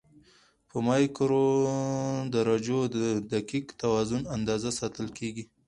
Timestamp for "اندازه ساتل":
4.35-5.07